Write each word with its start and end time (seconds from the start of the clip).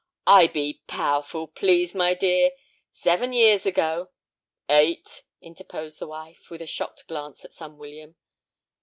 "I 0.25 0.47
be 0.47 0.81
powerful 0.87 1.45
pleased, 1.47 1.93
my 1.93 2.15
dear. 2.15 2.49
Seven 2.91 3.33
years 3.33 3.67
ago—" 3.67 4.09
"Eight," 4.67 5.21
interposed 5.41 5.99
the 5.99 6.07
wife, 6.07 6.49
with 6.49 6.63
a 6.63 6.65
shocked 6.65 7.07
glance 7.07 7.45
at 7.45 7.53
son 7.53 7.77
William. 7.77 8.15